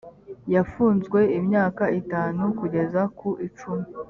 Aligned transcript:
yafunzwe 0.53 1.19
imyaka 1.39 1.83
itanu 1.99 2.41
kugeza 2.59 3.01
ku 3.17 3.29
icumi. 3.47 3.85